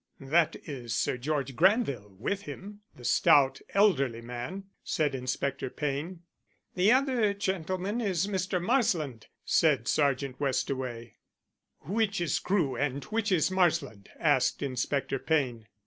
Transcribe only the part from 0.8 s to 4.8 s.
Sir George Granville with him the stout elderly man,"